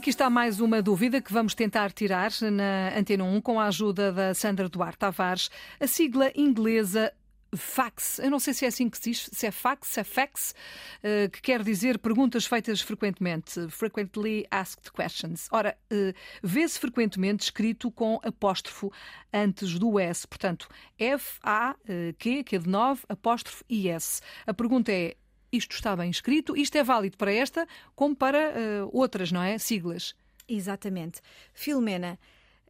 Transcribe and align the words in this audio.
Aqui 0.00 0.08
está 0.08 0.30
mais 0.30 0.60
uma 0.60 0.80
dúvida 0.80 1.20
que 1.20 1.30
vamos 1.30 1.54
tentar 1.54 1.92
tirar 1.92 2.32
na 2.50 2.98
Antena 2.98 3.22
1 3.22 3.42
com 3.42 3.60
a 3.60 3.66
ajuda 3.66 4.10
da 4.10 4.32
Sandra 4.32 4.66
Duarte 4.66 4.96
Tavares. 4.96 5.50
A 5.78 5.86
sigla 5.86 6.32
inglesa 6.34 7.12
fax. 7.54 8.18
Eu 8.18 8.30
não 8.30 8.38
sei 8.38 8.54
se 8.54 8.64
é 8.64 8.68
assim 8.68 8.88
que 8.88 8.96
se 8.96 9.10
diz, 9.10 9.28
se 9.30 9.46
é 9.46 9.50
fax, 9.50 9.88
se 9.88 10.00
é 10.00 10.04
fax, 10.04 10.54
uh, 11.04 11.28
que 11.28 11.42
quer 11.42 11.62
dizer 11.62 11.98
perguntas 11.98 12.46
feitas 12.46 12.80
frequentemente, 12.80 13.68
frequently 13.68 14.46
asked 14.50 14.90
questions. 14.90 15.48
Ora, 15.50 15.76
uh, 15.92 16.14
vê-se 16.42 16.78
frequentemente 16.78 17.44
escrito 17.44 17.90
com 17.90 18.18
apóstrofo 18.24 18.90
antes 19.30 19.78
do 19.78 20.00
S, 20.00 20.26
portanto, 20.26 20.66
F-A-Q, 20.98 22.44
que 22.44 22.56
é 22.56 22.58
de 22.58 22.70
9, 22.70 23.02
apóstrofo 23.06 23.62
e 23.68 23.90
S. 23.90 24.22
A 24.46 24.54
pergunta 24.54 24.90
é, 24.90 25.14
isto 25.52 25.72
está 25.72 25.96
bem 25.96 26.10
escrito, 26.10 26.56
isto 26.56 26.76
é 26.76 26.82
válido 26.82 27.16
para 27.16 27.32
esta 27.32 27.66
como 27.94 28.14
para 28.14 28.50
uh, 28.84 28.90
outras, 28.92 29.32
não 29.32 29.42
é? 29.42 29.58
Siglas. 29.58 30.14
Exatamente. 30.48 31.20
Filomena, 31.52 32.18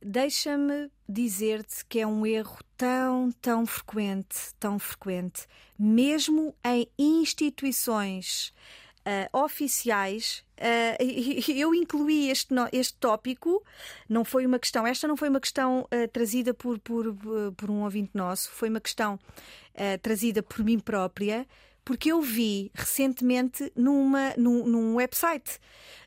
deixa-me 0.00 0.90
dizer-te 1.08 1.84
que 1.86 2.00
é 2.00 2.06
um 2.06 2.26
erro 2.26 2.58
tão, 2.76 3.32
tão 3.40 3.66
frequente, 3.66 4.54
tão 4.60 4.78
frequente, 4.78 5.46
mesmo 5.78 6.54
em 6.64 6.86
instituições 6.98 8.52
uh, 9.04 9.38
oficiais. 9.38 10.44
Uh, 10.58 11.50
eu 11.50 11.74
incluí 11.74 12.30
este, 12.30 12.54
este 12.72 12.94
tópico, 12.98 13.64
não 14.08 14.24
foi 14.24 14.46
uma 14.46 14.58
questão, 14.58 14.86
esta 14.86 15.08
não 15.08 15.16
foi 15.16 15.28
uma 15.28 15.40
questão 15.40 15.80
uh, 15.82 16.08
trazida 16.12 16.52
por, 16.52 16.78
por, 16.78 17.14
por 17.56 17.70
um 17.70 17.82
ouvinte 17.82 18.10
nosso, 18.14 18.50
foi 18.50 18.68
uma 18.68 18.80
questão 18.80 19.18
trazida 20.02 20.40
por 20.40 20.64
mim 20.64 20.78
própria 20.78 21.44
porque 21.84 22.10
eu 22.10 22.22
vi 22.22 22.70
recentemente 22.74 23.70
numa, 23.76 24.32
num, 24.36 24.66
num 24.66 24.94
website 24.94 25.58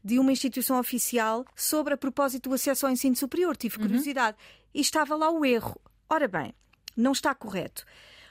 de 0.04 0.18
uma 0.18 0.32
instituição 0.32 0.80
oficial 0.80 1.46
sobre 1.56 1.94
a 1.94 1.98
propósito 1.98 2.50
do 2.50 2.56
acesso 2.56 2.86
ao 2.86 2.92
ensino 2.92 3.16
superior. 3.16 3.56
Tive 3.56 3.78
uhum. 3.78 3.84
curiosidade. 3.84 4.38
Uhum. 4.38 4.70
E 4.74 4.82
estava 4.82 5.16
lá 5.16 5.30
o 5.30 5.46
erro. 5.46 5.80
Ora 6.10 6.28
bem, 6.28 6.54
não 6.96 7.12
está 7.12 7.36
correto. 7.36 7.86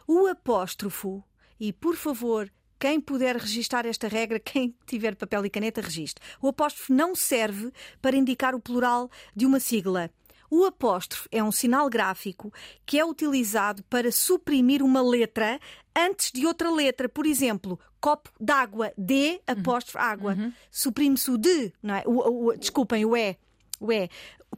O 0.06 0.26
apóstrofo, 0.26 1.22
e 1.58 1.72
por 1.72 1.96
favor, 1.96 2.50
quem 2.78 3.00
puder 3.00 3.36
registar 3.36 3.86
esta 3.86 4.08
regra, 4.08 4.38
quem 4.40 4.74
tiver 4.86 5.14
papel 5.14 5.46
e 5.46 5.50
caneta, 5.50 5.80
registre. 5.80 6.24
O 6.40 6.48
apóstrofo 6.48 6.92
não 6.92 7.14
serve 7.14 7.72
para 8.02 8.16
indicar 8.16 8.54
o 8.54 8.60
plural 8.60 9.10
de 9.34 9.46
uma 9.46 9.60
sigla. 9.60 10.10
O 10.50 10.64
apóstrofo 10.64 11.28
é 11.30 11.42
um 11.42 11.52
sinal 11.52 11.88
gráfico 11.88 12.52
que 12.84 12.98
é 12.98 13.04
utilizado 13.04 13.82
para 13.84 14.10
suprimir 14.12 14.82
uma 14.82 15.02
letra 15.02 15.60
antes 15.96 16.30
de 16.32 16.46
outra 16.46 16.70
letra. 16.70 17.08
Por 17.08 17.26
exemplo, 17.26 17.78
copo 18.00 18.30
d'água, 18.40 18.92
D, 18.96 19.40
apóstrofo 19.46 19.98
água. 19.98 20.34
Uhum. 20.34 20.52
Suprime-se 20.70 21.30
o 21.30 21.38
de, 21.38 21.72
não 21.82 21.94
é? 21.94 22.02
O, 22.06 22.46
o, 22.48 22.56
desculpem, 22.56 23.04
o 23.04 23.16
E. 23.16 23.36
O 23.80 23.92
E. 23.92 24.08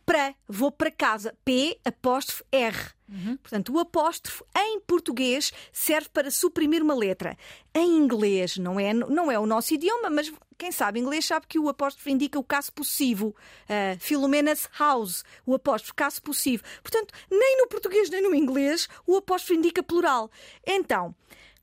Para, 0.08 0.34
vou 0.48 0.72
para 0.72 0.90
casa. 0.90 1.36
P, 1.44 1.78
apóstrofo 1.84 2.42
R. 2.50 2.76
Uhum. 3.06 3.36
Portanto, 3.36 3.74
o 3.74 3.78
apóstrofo 3.78 4.42
em 4.56 4.80
português 4.80 5.52
serve 5.70 6.08
para 6.08 6.30
suprimir 6.30 6.82
uma 6.82 6.94
letra. 6.94 7.36
Em 7.74 7.96
inglês, 7.96 8.56
não 8.56 8.80
é, 8.80 8.94
não 8.94 9.30
é 9.30 9.38
o 9.38 9.44
nosso 9.44 9.74
idioma, 9.74 10.08
mas 10.08 10.32
quem 10.56 10.72
sabe 10.72 10.98
inglês 10.98 11.26
sabe 11.26 11.46
que 11.46 11.58
o 11.58 11.68
apóstrofo 11.68 12.08
indica 12.08 12.38
o 12.38 12.44
caso 12.44 12.72
possível. 12.72 13.28
Uh, 13.64 13.98
Filomena's 14.00 14.66
house, 14.78 15.24
o 15.44 15.54
apóstrofo 15.54 15.94
caso 15.94 16.22
possível. 16.22 16.66
Portanto, 16.82 17.12
nem 17.30 17.58
no 17.58 17.68
português 17.68 18.08
nem 18.08 18.22
no 18.22 18.34
inglês 18.34 18.88
o 19.06 19.16
apóstrofo 19.16 19.60
indica 19.60 19.82
plural. 19.82 20.30
Então, 20.66 21.14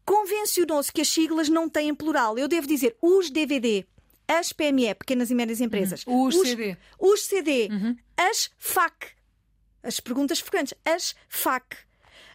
convencionou-se 0.06 0.92
que 0.92 1.02
as 1.02 1.08
siglas 1.08 1.50
não 1.50 1.68
têm 1.68 1.96
plural. 1.96 2.38
Eu 2.38 2.48
devo 2.48 2.68
dizer 2.68 2.96
os 3.02 3.32
DVD 3.32 3.86
as 4.28 4.54
PME, 4.54 4.96
pequenas 4.96 5.30
e 5.30 5.36
médias 5.36 5.62
empresas, 5.62 6.06
uhum. 6.06 6.24
os, 6.24 6.36
os, 6.36 6.48
CD, 6.48 6.78
os 7.00 7.26
CD 7.26 7.70
uhum. 7.72 7.96
as 8.18 8.50
FAC, 8.58 9.08
as 9.84 10.00
perguntas 10.00 10.40
frequentes, 10.40 10.74
as 10.86 11.16
FAC. 11.28 11.78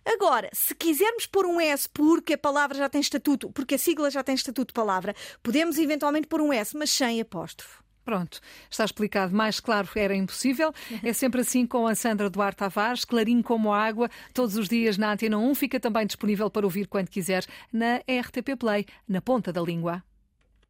Agora, 0.05 0.49
se 0.53 0.75
quisermos 0.75 1.27
pôr 1.27 1.45
um 1.45 1.61
S 1.61 1.89
porque 1.89 2.35
a 2.35 2.39
palavra 2.39 2.79
já 2.79 2.89
tem 2.89 3.01
estatuto, 3.01 3.51
porque 3.51 3.75
a 3.75 3.79
sigla 3.79 4.11
já 4.11 4.23
tem 4.23 4.35
estatuto 4.35 4.69
de 4.69 4.75
palavra, 4.75 5.15
podemos 5.43 5.79
eventualmente 5.79 6.27
pôr 6.27 6.41
um 6.41 6.53
S, 6.53 6.77
mas 6.77 6.91
sem 6.91 7.21
apóstrofo. 7.21 7.83
Pronto, 8.05 8.41
está 8.69 8.85
explicado. 8.85 9.35
Mais 9.35 9.61
claro 9.61 9.89
era 9.95 10.15
impossível. 10.15 10.73
É 11.03 11.13
sempre 11.13 11.43
assim 11.43 11.67
com 11.67 11.87
a 11.87 11.95
Sandra 11.95 12.31
Duarte 12.31 12.57
Tavares, 12.57 13.05
clarinho 13.05 13.43
como 13.43 13.73
a 13.73 13.79
água, 13.79 14.11
todos 14.33 14.57
os 14.57 14.69
dias 14.69 14.97
na 14.97 15.13
Antena 15.13 15.39
1. 15.39 15.55
Fica 15.55 15.79
também 15.79 16.07
disponível 16.07 16.51
para 16.51 16.67
ouvir 16.67 16.89
quando 16.89 17.09
quiser 17.09 17.45
na 17.73 17.99
RTP 17.99 18.57
Play, 18.59 18.87
na 19.07 19.21
ponta 19.21 19.53
da 19.53 19.61
língua. 19.61 20.03